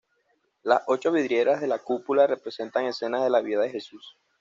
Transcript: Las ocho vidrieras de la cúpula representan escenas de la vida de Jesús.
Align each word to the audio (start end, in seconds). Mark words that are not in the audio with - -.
Las 0.63 0.81
ocho 0.87 1.11
vidrieras 1.11 1.61
de 1.61 1.67
la 1.67 1.77
cúpula 1.77 2.25
representan 2.25 2.85
escenas 2.85 3.23
de 3.23 3.29
la 3.29 3.41
vida 3.41 3.61
de 3.61 3.69
Jesús. 3.69 4.17